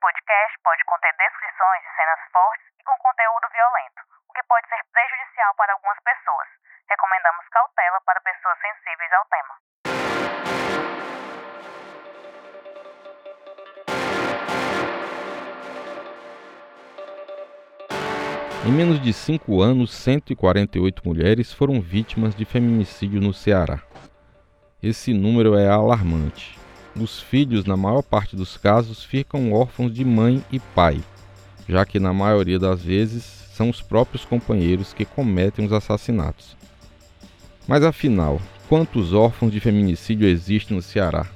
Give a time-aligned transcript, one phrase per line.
[0.00, 4.80] podcast pode conter descrições de cenas fortes e com conteúdo violento, o que pode ser
[4.92, 6.48] prejudicial para algumas pessoas.
[6.88, 9.54] Recomendamos cautela para pessoas sensíveis ao tema.
[18.66, 23.80] Em menos de cinco anos, 148 mulheres foram vítimas de feminicídio no Ceará.
[24.82, 26.59] Esse número é alarmante.
[26.98, 31.00] Os filhos, na maior parte dos casos, ficam órfãos de mãe e pai,
[31.68, 33.22] já que na maioria das vezes
[33.54, 36.56] são os próprios companheiros que cometem os assassinatos.
[37.68, 41.26] Mas afinal, quantos órfãos de feminicídio existem no Ceará?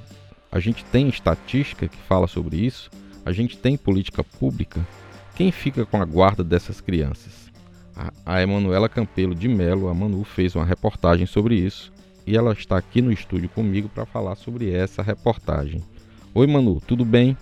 [0.51, 2.89] A gente tem estatística que fala sobre isso?
[3.25, 4.85] A gente tem política pública?
[5.35, 7.45] Quem fica com a guarda dessas crianças?
[8.25, 11.94] A Emanuela Campelo de Melo, a Manu, fez uma reportagem sobre isso
[12.25, 15.83] e ela está aqui no estúdio comigo para falar sobre essa reportagem.
[16.33, 17.37] Oi, Manu, tudo bem?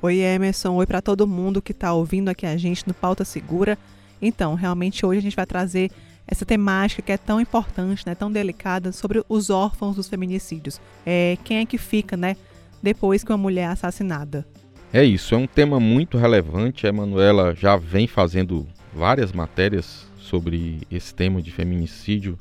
[0.00, 0.74] Oi, Emerson.
[0.74, 3.76] Oi para todo mundo que está ouvindo aqui a gente no Pauta Segura.
[4.20, 5.90] Então, realmente hoje a gente vai trazer
[6.26, 10.80] essa temática que é tão importante, né, tão delicada, sobre os órfãos dos feminicídios.
[11.06, 12.36] É, quem é que fica, né,
[12.82, 14.46] depois que uma mulher é assassinada?
[14.92, 16.86] É isso, é um tema muito relevante.
[16.86, 22.38] A Emanuela já vem fazendo várias matérias sobre esse tema de feminicídio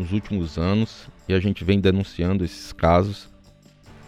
[0.00, 3.28] nos últimos anos e a gente vem denunciando esses casos.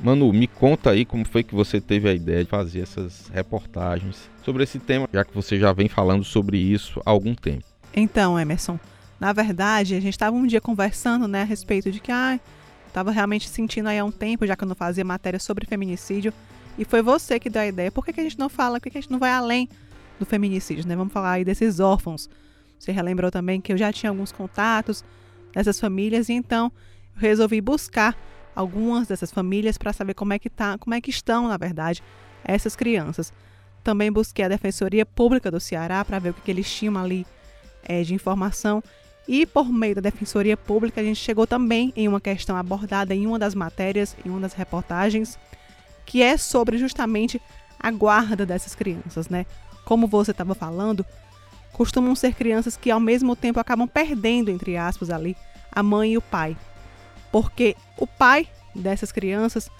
[0.00, 4.28] Manu, me conta aí como foi que você teve a ideia de fazer essas reportagens
[4.42, 7.64] sobre esse tema, já que você já vem falando sobre isso há algum tempo.
[7.94, 8.80] Então, Emerson,
[9.20, 12.40] na verdade, a gente estava um dia conversando, né, a respeito de que, ah,
[12.88, 16.32] estava realmente sentindo aí há um tempo, já que eu não fazia matéria sobre feminicídio,
[16.77, 17.92] e foi você que deu a ideia.
[17.92, 19.68] Por que, que a gente não fala, por que, que a gente não vai além
[20.18, 20.96] do feminicídio, né?
[20.96, 22.28] Vamos falar aí desses órfãos.
[22.78, 25.04] Você relembrou também que eu já tinha alguns contatos
[25.55, 26.72] dessas famílias e então
[27.14, 28.17] eu resolvi buscar
[28.55, 32.03] algumas dessas famílias para saber como é que tá, como é que estão, na verdade,
[32.45, 33.33] essas crianças.
[33.83, 37.27] Também busquei a Defensoria Pública do Ceará para ver o que, que eles tinham ali
[37.83, 38.83] é, de informação.
[39.27, 43.27] E por meio da Defensoria Pública, a gente chegou também em uma questão abordada em
[43.27, 45.39] uma das matérias, em uma das reportagens,
[46.05, 47.41] que é sobre justamente
[47.79, 49.46] a guarda dessas crianças, né?
[49.85, 51.05] Como você estava falando,
[51.72, 55.36] costumam ser crianças que ao mesmo tempo acabam perdendo, entre aspas, ali,
[55.70, 56.56] a mãe e o pai.
[57.30, 59.70] Porque o pai dessas crianças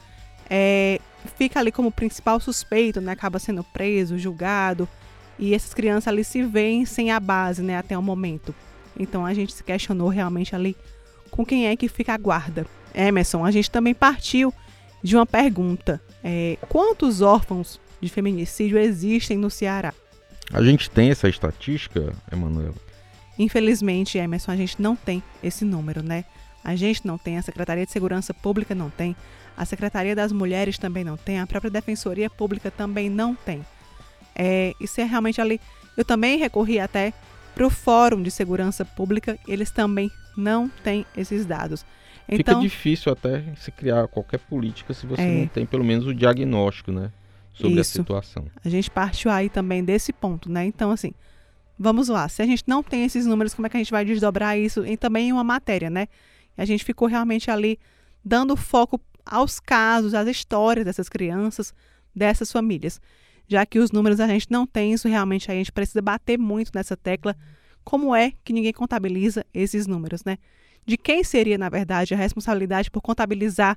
[0.49, 1.01] é,
[1.37, 3.13] fica ali como principal suspeito, né?
[3.13, 4.89] Acaba sendo preso, julgado.
[5.39, 7.77] E essas crianças ali se veem sem a base, né?
[7.77, 8.55] Até o momento.
[8.99, 10.77] Então a gente se questionou realmente ali
[11.31, 12.67] com quem é que fica a guarda.
[12.95, 14.53] Emerson, a gente também partiu
[15.03, 19.95] de uma pergunta: é, quantos órfãos de feminicídio existem no Ceará?
[20.51, 22.75] A gente tem essa estatística, Emanuela?
[23.39, 26.25] Infelizmente, Emerson, a gente não tem esse número, né?
[26.65, 29.17] A gente não tem, a Secretaria de Segurança Pública não tem,
[29.57, 33.65] a Secretaria das Mulheres também não tem, a própria Defensoria Pública também não tem.
[34.35, 35.61] É, isso é realmente ali.
[35.97, 37.13] Eu também recorri até
[37.55, 41.85] para o Fórum de Segurança Pública, eles também não têm esses dados.
[42.29, 46.07] Então, Fica difícil até se criar qualquer política se você é, não tem pelo menos
[46.07, 47.11] o diagnóstico, né?
[47.53, 47.99] Sobre Isso.
[47.99, 48.47] a situação.
[48.65, 50.65] A gente partiu aí também desse ponto, né?
[50.65, 51.13] Então, assim,
[51.79, 52.29] vamos lá.
[52.29, 54.85] Se a gente não tem esses números, como é que a gente vai desdobrar isso
[54.85, 56.09] em também em uma matéria, né?
[56.57, 57.79] A gente ficou realmente ali
[58.25, 61.75] dando foco aos casos, às histórias dessas crianças,
[62.15, 63.01] dessas famílias.
[63.49, 66.71] Já que os números a gente não tem, isso realmente a gente precisa bater muito
[66.75, 67.37] nessa tecla.
[67.85, 70.39] Como é que ninguém contabiliza esses números, né?
[70.87, 73.77] De quem seria, na verdade, a responsabilidade por contabilizar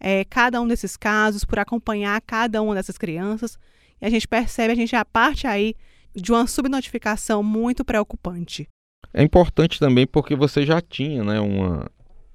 [0.00, 3.58] é, cada um desses casos, por acompanhar cada uma dessas crianças.
[4.00, 5.74] E a gente percebe, a gente já parte aí
[6.14, 8.68] de uma subnotificação muito preocupante.
[9.12, 11.90] É importante também porque você já tinha né, uma,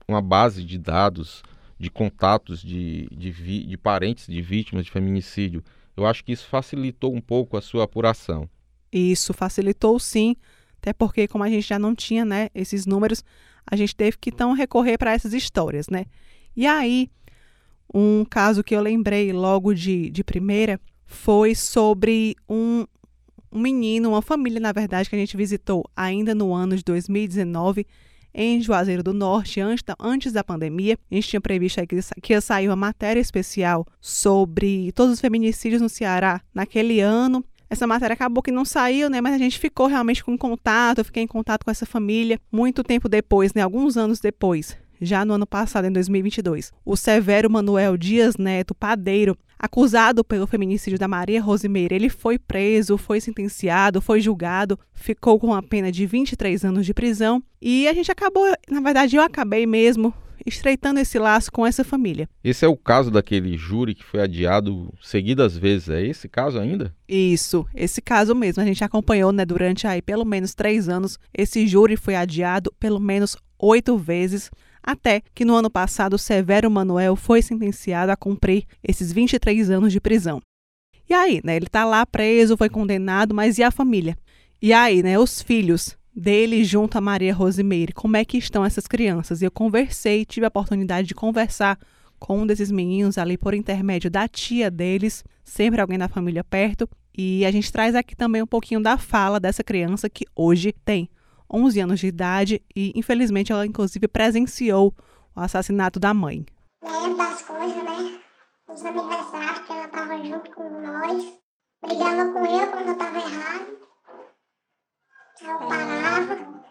[0.07, 1.43] uma base de dados,
[1.79, 5.63] de contatos de, de, vi, de parentes de vítimas de feminicídio.
[5.95, 8.49] Eu acho que isso facilitou um pouco a sua apuração.
[8.91, 10.35] Isso facilitou sim,
[10.77, 13.23] até porque como a gente já não tinha né, esses números,
[13.65, 16.05] a gente teve que então recorrer para essas histórias, né?
[16.55, 17.09] E aí,
[17.93, 22.85] um caso que eu lembrei logo de, de primeira foi sobre um,
[23.51, 27.85] um menino, uma família, na verdade, que a gente visitou ainda no ano de 2019
[28.33, 30.97] em Juazeiro do Norte, antes da, antes da pandemia.
[31.11, 35.21] A gente tinha previsto aí que, que ia sair uma matéria especial sobre todos os
[35.21, 37.45] feminicídios no Ceará naquele ano.
[37.69, 39.21] Essa matéria acabou que não saiu, né?
[39.21, 40.99] Mas a gente ficou realmente com contato.
[40.99, 43.61] Eu fiquei em contato com essa família muito tempo depois, né?
[43.61, 46.71] Alguns anos depois já no ano passado, em 2022.
[46.85, 52.97] O Severo Manuel Dias Neto, padeiro, acusado pelo feminicídio da Maria Rosimeira, ele foi preso,
[52.97, 57.41] foi sentenciado, foi julgado, ficou com a pena de 23 anos de prisão.
[57.61, 60.13] E a gente acabou, na verdade, eu acabei mesmo
[60.45, 62.27] estreitando esse laço com essa família.
[62.43, 65.89] Esse é o caso daquele júri que foi adiado seguidas vezes.
[65.89, 66.93] É esse caso ainda?
[67.07, 68.61] Isso, esse caso mesmo.
[68.61, 71.17] A gente acompanhou, né, durante aí pelo menos três anos.
[71.33, 74.51] Esse júri foi adiado pelo menos oito vezes
[74.83, 80.01] até que no ano passado Severo Manuel foi sentenciado a cumprir esses 23 anos de
[80.01, 80.41] prisão.
[81.09, 84.17] E aí, né, ele está lá preso, foi condenado, mas e a família?
[84.61, 88.87] E aí, né, os filhos dele junto a Maria Rosimeire, como é que estão essas
[88.87, 89.41] crianças?
[89.41, 91.77] E eu conversei, tive a oportunidade de conversar
[92.19, 96.87] com um desses meninos ali por intermédio da tia deles, sempre alguém da família perto,
[97.15, 101.09] e a gente traz aqui também um pouquinho da fala dessa criança que hoje tem
[101.51, 104.93] 11 anos de idade e, infelizmente, ela inclusive presenciou
[105.35, 106.45] o assassinato da mãe.
[106.83, 108.19] Lembro das coisas, né?
[108.67, 111.33] Os aniversários que ela estava junto com nós.
[111.85, 113.77] Brigava com eu quando eu estava errado.
[115.41, 116.63] Eu parava.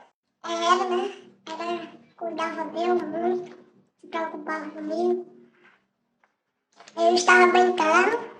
[0.44, 1.12] Ela, né?
[1.46, 3.56] Ela cuidava dele muito,
[4.00, 5.26] se preocupava comigo.
[6.96, 8.32] Eu estava brincando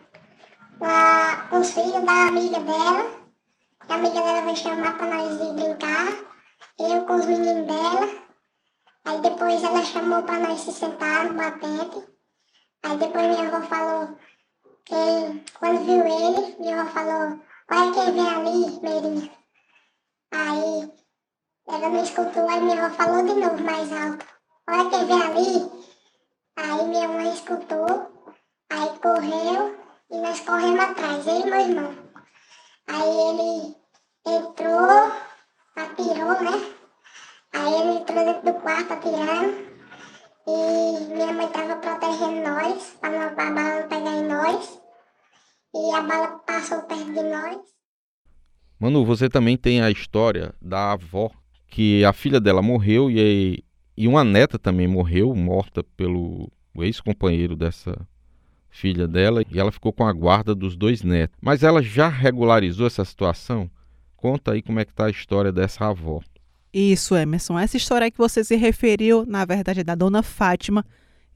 [1.48, 3.21] com os filhos da amiga dela.
[3.92, 6.06] A amiga dela veio chamar para nós ir brincar
[6.78, 8.08] eu com os meninos dela.
[9.04, 12.02] Aí depois ela chamou para nós se sentar no batente.
[12.84, 14.16] Aí depois minha avó falou
[14.86, 17.38] que quando viu ele, minha avó falou,
[17.70, 19.30] olha quem vem ali, Meirinho.
[20.30, 20.92] Aí
[21.68, 24.26] ela não escutou, aí minha avó falou de novo mais alto,
[24.70, 25.70] olha quem vem ali.
[26.56, 28.10] Aí minha mãe escutou,
[28.70, 29.78] aí correu
[30.10, 32.12] e nós corremos atrás, eu e meu irmão.
[32.88, 33.81] Aí ele
[34.26, 35.12] entrou,
[35.76, 36.72] atirou, né?
[37.52, 39.72] Aí ele entrou dentro do quarto atirando.
[40.46, 44.80] E minha mãe tava protegendo nós, para não, a bala não pegar em nós.
[45.74, 47.58] E a bala passou perto de nós.
[48.78, 51.30] Manu, você também tem a história da avó,
[51.68, 53.64] que a filha dela morreu e,
[53.96, 57.96] e uma neta também morreu, morta pelo ex-companheiro dessa
[58.68, 61.38] filha dela, e ela ficou com a guarda dos dois netos.
[61.40, 63.70] Mas ela já regularizou essa situação?
[64.22, 66.20] Conta aí como é que está a história dessa avó.
[66.72, 67.58] Isso, Emerson.
[67.58, 70.86] Essa história que você se referiu, na verdade, é da dona Fátima.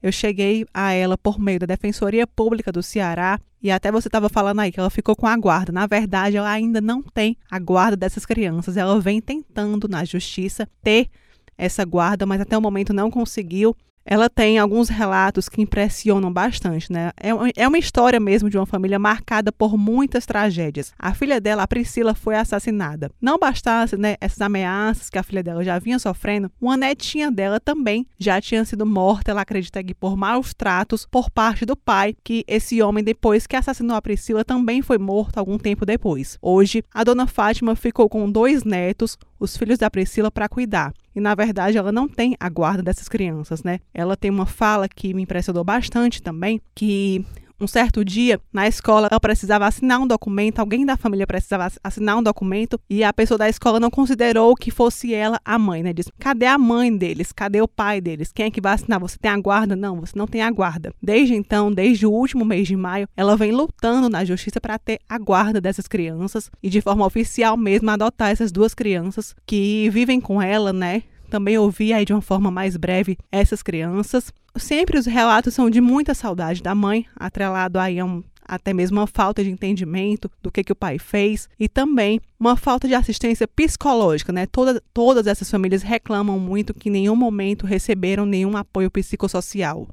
[0.01, 4.29] Eu cheguei a ela por meio da Defensoria Pública do Ceará e até você estava
[4.29, 5.73] falando aí que ela ficou com a guarda.
[5.73, 8.77] Na verdade, ela ainda não tem a guarda dessas crianças.
[8.77, 11.09] Ela vem tentando na justiça ter
[11.57, 13.75] essa guarda, mas até o momento não conseguiu
[14.07, 17.11] ela tem alguns relatos que impressionam bastante, né?
[17.21, 17.29] É,
[17.63, 20.93] é uma história mesmo de uma família marcada por muitas tragédias.
[20.97, 23.11] A filha dela, a Priscila, foi assassinada.
[23.21, 27.59] Não bastasse, né, essas ameaças que a filha dela já vinha sofrendo, uma netinha dela
[27.59, 32.15] também já tinha sido morta, ela acredita que por maus tratos por parte do pai,
[32.23, 36.37] que esse homem, depois que assassinou a Priscila, também foi morto algum tempo depois.
[36.41, 40.93] Hoje, a dona Fátima ficou com dois netos, os filhos da Priscila, para cuidar.
[41.15, 43.79] E na verdade ela não tem a guarda dessas crianças, né?
[43.93, 47.25] Ela tem uma fala que me impressionou bastante também, que
[47.59, 52.17] um certo dia, na escola, ela precisava assinar um documento, alguém da família precisava assinar
[52.17, 55.93] um documento e a pessoa da escola não considerou que fosse ela a mãe, né?
[55.93, 57.31] Diz: cadê a mãe deles?
[57.31, 58.31] Cadê o pai deles?
[58.31, 58.99] Quem é que vai assinar?
[58.99, 59.75] Você tem a guarda?
[59.75, 60.93] Não, você não tem a guarda.
[61.01, 64.99] Desde então, desde o último mês de maio, ela vem lutando na justiça para ter
[65.09, 70.21] a guarda dessas crianças e de forma oficial mesmo adotar essas duas crianças que vivem
[70.21, 71.03] com ela, né?
[71.27, 74.33] Também ouvi aí de uma forma mais breve essas crianças.
[74.55, 78.99] Sempre os relatos são de muita saudade da mãe, atrelado aí a um, até mesmo
[78.99, 82.95] uma falta de entendimento do que, que o pai fez e também uma falta de
[82.95, 84.45] assistência psicológica, né?
[84.45, 89.87] Toda, todas essas famílias reclamam muito que em nenhum momento receberam nenhum apoio psicossocial.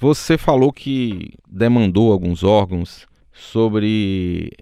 [0.00, 4.52] Você falou que demandou alguns órgãos sobre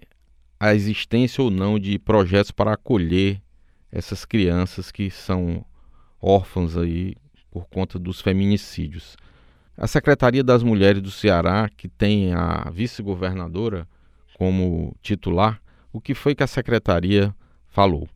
[0.59, 3.39] a existência ou não de projetos para acolher
[3.91, 5.65] essas crianças que são
[6.21, 7.15] órfãs aí
[7.49, 9.15] por conta dos feminicídios.
[9.75, 13.87] A Secretaria das Mulheres do Ceará, que tem a vice-governadora
[14.35, 17.33] como titular, o que foi que a secretaria
[17.67, 18.07] falou?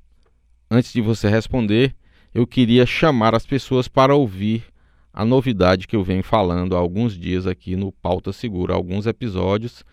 [0.70, 1.96] Antes de você responder,
[2.34, 4.66] eu queria chamar as pessoas para ouvir
[5.14, 9.84] a novidade que eu venho falando há alguns dias aqui no Pauta Segura, alguns episódios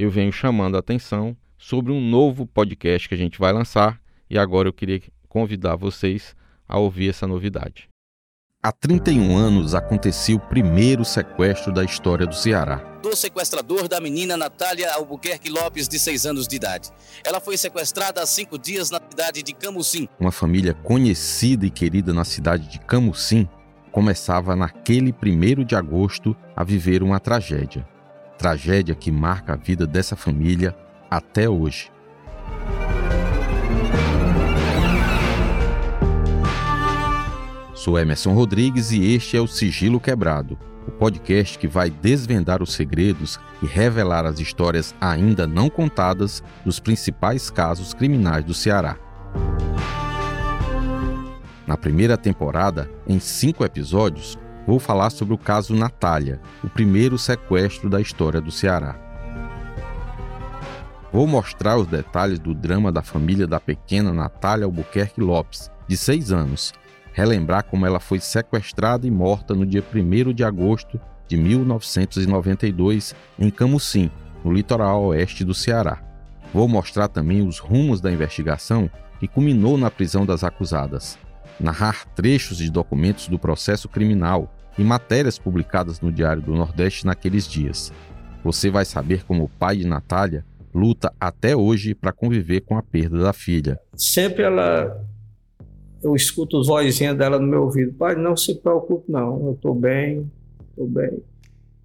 [0.00, 4.38] eu venho chamando a atenção sobre um novo podcast que a gente vai lançar e
[4.38, 6.34] agora eu queria convidar vocês
[6.68, 7.88] a ouvir essa novidade.
[8.60, 12.78] Há 31 anos acontecia o primeiro sequestro da história do Ceará.
[13.00, 16.90] Do sequestrador da menina Natália Albuquerque Lopes, de 6 anos de idade.
[17.24, 20.08] Ela foi sequestrada há cinco dias na cidade de Camusim.
[20.18, 23.48] Uma família conhecida e querida na cidade de Camusim
[23.92, 27.86] começava naquele primeiro de agosto a viver uma tragédia.
[28.36, 30.76] Tragédia que marca a vida dessa família
[31.08, 31.92] até hoje.
[37.88, 42.74] Sou Emerson Rodrigues e este é o Sigilo Quebrado, o podcast que vai desvendar os
[42.74, 48.98] segredos e revelar as histórias ainda não contadas dos principais casos criminais do Ceará.
[51.66, 57.88] Na primeira temporada, em cinco episódios, vou falar sobre o caso Natália, o primeiro sequestro
[57.88, 58.96] da história do Ceará.
[61.10, 66.32] Vou mostrar os detalhes do drama da família da pequena Natália Albuquerque Lopes, de 6
[66.32, 66.74] anos,
[67.18, 73.50] relembrar como ela foi sequestrada e morta no dia 1 de agosto de 1992 em
[73.50, 74.08] Camusim,
[74.44, 76.00] no litoral oeste do Ceará.
[76.54, 81.18] Vou mostrar também os rumos da investigação que culminou na prisão das acusadas,
[81.58, 87.48] narrar trechos de documentos do processo criminal e matérias publicadas no Diário do Nordeste naqueles
[87.48, 87.92] dias.
[88.44, 92.82] Você vai saber como o pai de Natália luta até hoje para conviver com a
[92.82, 93.76] perda da filha.
[93.96, 95.04] Sempre ela
[96.02, 97.92] eu escuto os vozinhas dela no meu ouvido.
[97.94, 99.46] Pai, não se preocupe, não.
[99.46, 100.30] Eu estou bem,
[100.70, 101.22] estou bem.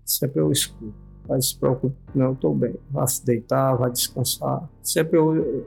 [0.06, 0.94] Sempre eu escuto.
[1.28, 2.76] Pai, se preocupe, não, eu estou bem.
[2.92, 4.70] Vá se deitar, vá descansar.
[4.82, 5.66] Sempre eu,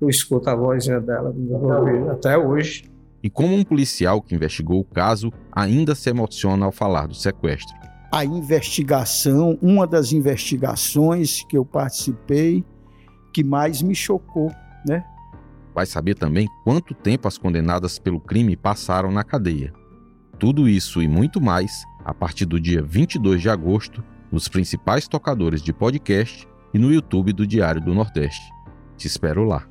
[0.00, 2.84] eu escuto a vozinha dela no meu ouvido, até hoje.
[3.22, 7.76] E como um policial que investigou o caso ainda se emociona ao falar do sequestro.
[8.10, 12.64] A investigação, uma das investigações que eu participei,
[13.34, 14.50] que mais me chocou,
[14.86, 15.04] né?
[15.78, 19.72] Vai saber também quanto tempo as condenadas pelo crime passaram na cadeia.
[20.36, 25.62] Tudo isso e muito mais a partir do dia 22 de agosto nos principais tocadores
[25.62, 28.52] de podcast e no YouTube do Diário do Nordeste.
[28.96, 29.68] Te espero lá.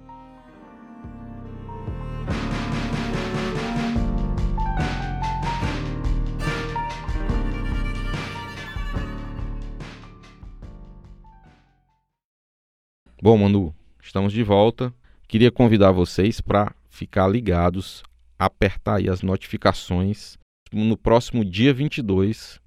[13.22, 14.94] Bom, Manu, estamos de volta
[15.28, 18.02] Queria convidar vocês para ficar ligados,
[18.40, 20.38] apertar aí as notificações.
[20.72, 22.62] No próximo dia 22,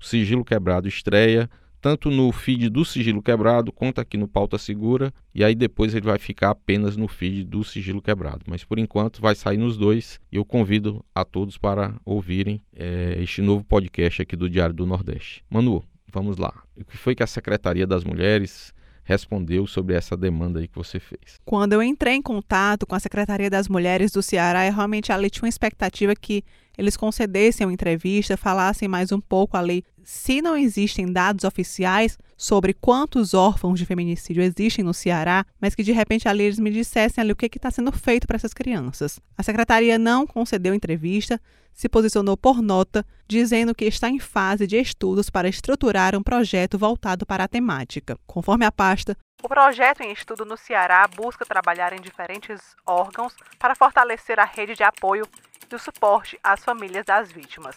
[0.00, 1.48] o Sigilo Quebrado estreia
[1.80, 6.04] tanto no feed do Sigilo Quebrado quanto aqui no Pauta Segura, e aí depois ele
[6.04, 8.44] vai ficar apenas no feed do Sigilo Quebrado.
[8.46, 13.16] Mas por enquanto vai sair nos dois e eu convido a todos para ouvirem é,
[13.18, 15.44] este novo podcast aqui do Diário do Nordeste.
[15.48, 16.52] Manu, vamos lá.
[16.76, 18.74] O que foi que a Secretaria das Mulheres
[19.10, 21.40] respondeu sobre essa demanda aí que você fez?
[21.44, 25.28] Quando eu entrei em contato com a Secretaria das Mulheres do Ceará, eu realmente ali
[25.28, 26.44] tinha uma expectativa que
[26.78, 32.72] eles concedessem uma entrevista, falassem mais um pouco ali se não existem dados oficiais sobre
[32.72, 37.22] quantos órfãos de feminicídio existem no Ceará, mas que de repente ali eles me dissessem
[37.22, 39.20] ali o que está sendo feito para essas crianças.
[39.36, 41.40] A secretaria não concedeu entrevista,
[41.72, 46.78] se posicionou por nota, dizendo que está em fase de estudos para estruturar um projeto
[46.78, 48.18] voltado para a temática.
[48.26, 53.74] Conforme a pasta, o projeto em estudo no Ceará busca trabalhar em diferentes órgãos para
[53.74, 55.26] fortalecer a rede de apoio
[55.68, 57.76] do suporte às famílias das vítimas.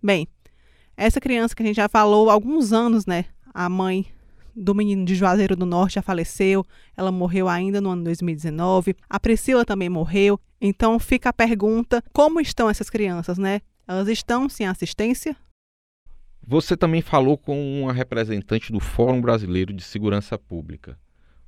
[0.00, 0.28] Bem,
[1.02, 3.24] essa criança que a gente já falou há alguns anos, né?
[3.52, 4.06] A mãe
[4.54, 6.64] do menino de Juazeiro do Norte já faleceu,
[6.96, 8.94] ela morreu ainda no ano 2019.
[9.08, 10.38] A Priscila também morreu.
[10.60, 13.60] Então fica a pergunta: como estão essas crianças, né?
[13.86, 15.36] Elas estão sem assistência?
[16.46, 20.98] Você também falou com uma representante do Fórum Brasileiro de Segurança Pública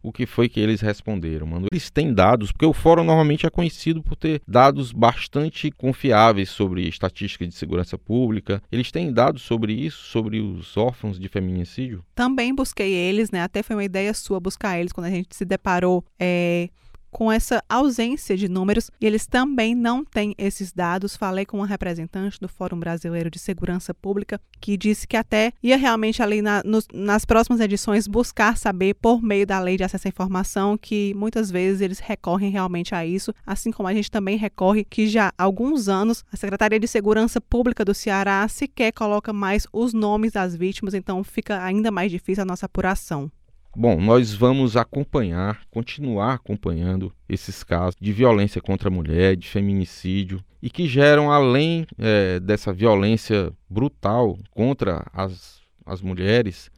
[0.05, 1.67] o que foi que eles responderam, mano.
[1.73, 6.87] Eles têm dados, porque o fórum normalmente é conhecido por ter dados bastante confiáveis sobre
[6.87, 8.63] estatística de segurança pública.
[8.71, 12.05] Eles têm dados sobre isso, sobre os órfãos de feminicídio?
[12.15, 13.41] Também busquei eles, né?
[13.41, 16.69] Até foi uma ideia sua buscar eles quando a gente se deparou é,
[17.15, 21.17] com essa ausência de números e eles também não têm esses dados.
[21.17, 25.77] Falei com uma representante do Fórum Brasileiro de Segurança Pública que disse que até ia
[25.77, 26.61] realmente ali na,
[26.93, 31.53] nas próximas edições buscar saber por meio da lei de acesso à informação que muitas
[31.53, 35.45] vezes eles recorrem realmente a isso, assim como a gente também recorre que já há
[35.45, 40.57] alguns anos a Secretaria de Segurança Pública do Ceará sequer coloca mais os nomes das
[40.57, 43.31] vítimas, então fica ainda mais difícil a nossa apuração.
[43.77, 50.41] Bom, nós vamos acompanhar, continuar acompanhando esses casos de violência contra a mulher, de feminicídio,
[50.63, 56.71] e que geram, além é, dessa violência brutal contra as, as mulheres,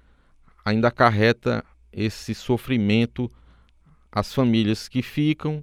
[0.65, 1.62] ainda acarreta
[1.93, 3.31] esse sofrimento
[4.11, 5.62] às famílias que ficam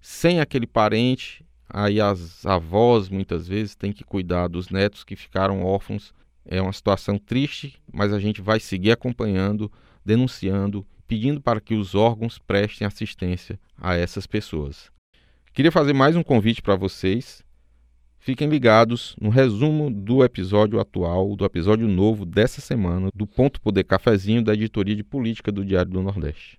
[0.00, 5.62] sem aquele parente, aí as avós muitas vezes têm que cuidar dos netos que ficaram
[5.62, 6.12] órfãos.
[6.44, 9.70] É uma situação triste, mas a gente vai seguir acompanhando
[10.04, 14.90] denunciando, pedindo para que os órgãos prestem assistência a essas pessoas.
[15.52, 17.42] Queria fazer mais um convite para vocês.
[18.18, 23.84] Fiquem ligados no resumo do episódio atual, do episódio novo dessa semana do Ponto Poder
[23.84, 26.58] Cafezinho da editoria de política do Diário do Nordeste.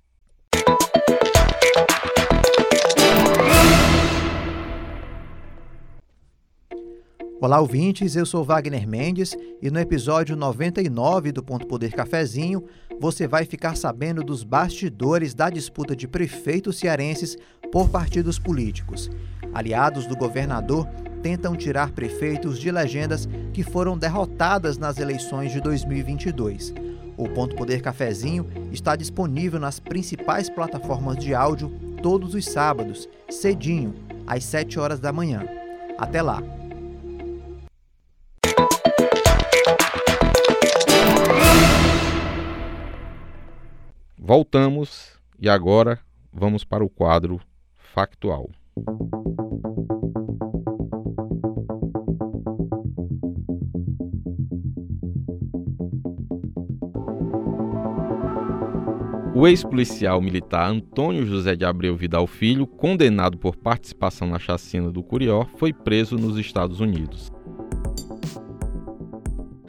[7.46, 8.16] Olá, ouvintes.
[8.16, 12.64] Eu sou Wagner Mendes e no episódio 99 do Ponto Poder Cafezinho
[13.00, 17.38] você vai ficar sabendo dos bastidores da disputa de prefeitos cearenses
[17.72, 19.12] por partidos políticos.
[19.54, 20.88] Aliados do governador
[21.22, 26.74] tentam tirar prefeitos de legendas que foram derrotadas nas eleições de 2022.
[27.16, 31.72] O Ponto Poder Cafezinho está disponível nas principais plataformas de áudio
[32.02, 33.94] todos os sábados, cedinho,
[34.26, 35.46] às 7 horas da manhã.
[36.00, 36.42] Até lá!
[44.28, 46.00] Voltamos e agora
[46.34, 47.40] vamos para o quadro
[47.78, 48.50] factual.
[59.36, 65.04] O ex-policial militar Antônio José de Abreu Vidal Filho, condenado por participação na chacina do
[65.04, 67.35] Curió, foi preso nos Estados Unidos.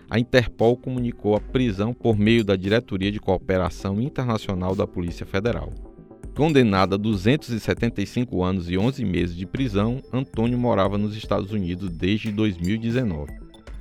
[0.09, 5.73] A Interpol comunicou a prisão por meio da Diretoria de Cooperação Internacional da Polícia Federal.
[6.37, 12.31] Condenado a 275 anos e 11 meses de prisão, Antônio morava nos Estados Unidos desde
[12.31, 13.33] 2019.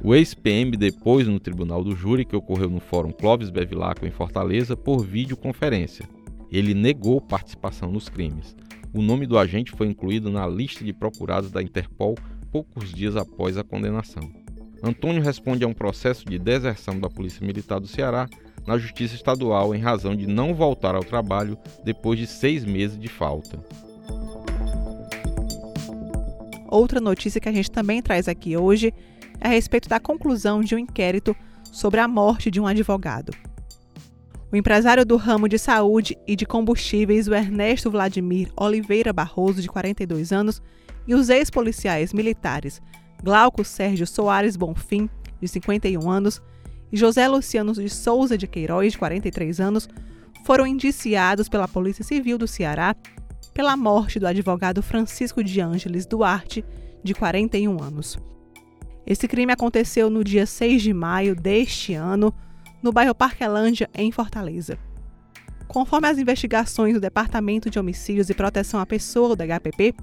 [0.03, 4.75] O ex-PM depôs no tribunal do júri que ocorreu no Fórum Clóvis Bevilacqua em Fortaleza
[4.75, 6.09] por videoconferência.
[6.51, 8.55] Ele negou participação nos crimes.
[8.93, 12.15] O nome do agente foi incluído na lista de procurados da Interpol
[12.51, 14.44] poucos dias após a condenação.
[14.83, 18.27] Antônio responde a um processo de deserção da Polícia Militar do Ceará
[18.65, 23.07] na Justiça Estadual em razão de não voltar ao trabalho depois de seis meses de
[23.07, 23.59] falta.
[26.67, 28.93] Outra notícia que a gente também traz aqui hoje
[29.39, 31.35] a respeito da conclusão de um inquérito
[31.71, 33.31] sobre a morte de um advogado.
[34.51, 39.67] O empresário do ramo de saúde e de combustíveis, o Ernesto Vladimir Oliveira Barroso, de
[39.67, 40.61] 42 anos,
[41.07, 42.81] e os ex-policiais militares
[43.25, 45.09] Glauco Sérgio Soares Bonfim,
[45.41, 46.39] de 51 anos,
[46.91, 49.89] e José Luciano de Souza de Queiroz, de 43 anos,
[50.45, 52.95] foram indiciados pela Polícia Civil do Ceará
[53.51, 56.63] pela morte do advogado Francisco de Ângeles Duarte,
[57.03, 58.19] de 41 anos.
[59.07, 62.31] Esse crime aconteceu no dia 6 de maio deste ano,
[62.83, 64.77] no bairro Parquelândia, em Fortaleza.
[65.67, 69.95] Conforme as investigações do Departamento de Homicídios e Proteção à Pessoa do HPP,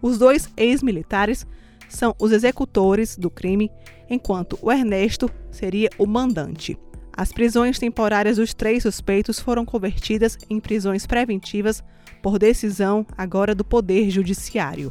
[0.00, 1.46] os dois ex-militares
[1.88, 3.70] são os executores do crime,
[4.08, 6.78] enquanto o Ernesto seria o mandante.
[7.16, 11.82] As prisões temporárias dos três suspeitos foram convertidas em prisões preventivas
[12.20, 14.90] por decisão agora do Poder Judiciário.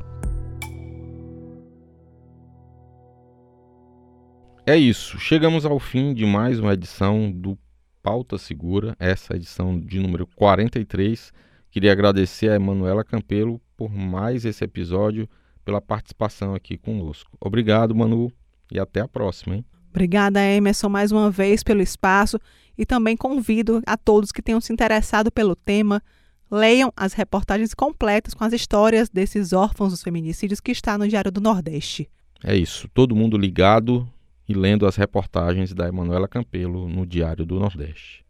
[4.65, 5.19] É isso.
[5.19, 7.57] Chegamos ao fim de mais uma edição do
[8.01, 11.33] Pauta Segura, essa edição de número 43.
[11.69, 15.27] Queria agradecer a Emanuela Campelo por mais esse episódio,
[15.63, 17.31] pela participação aqui conosco.
[17.39, 18.31] Obrigado, Manu,
[18.71, 19.55] e até a próxima.
[19.55, 19.65] Hein?
[19.89, 22.39] Obrigada, Emerson, mais uma vez pelo espaço
[22.77, 26.01] e também convido a todos que tenham se interessado pelo tema,
[26.49, 31.31] leiam as reportagens completas com as histórias desses órfãos dos feminicídios que está no Diário
[31.31, 32.09] do Nordeste.
[32.43, 34.09] É isso, todo mundo ligado
[34.47, 38.22] e lendo as reportagens da Emanuela Campelo no Diário do Nordeste.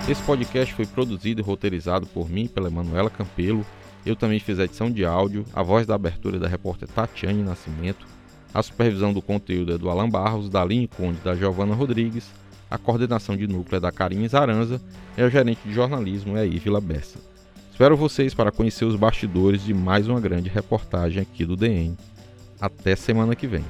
[0.08, 3.64] Esse podcast foi produzido e roteirizado por mim pela Emanuela Campelo.
[4.04, 8.06] Eu também fiz a edição de áudio, a voz da abertura da repórter Tatiane Nascimento,
[8.52, 12.28] a supervisão do conteúdo é do Alan Barros, da Aline Conde da Giovana Rodrigues
[12.72, 14.80] a coordenação de núcleo é da Karine Zaranza
[15.18, 17.18] e o gerente de jornalismo é a Ivila Bessa.
[17.70, 21.94] Espero vocês para conhecer os bastidores de mais uma grande reportagem aqui do DN.
[22.58, 23.62] Até semana que vem.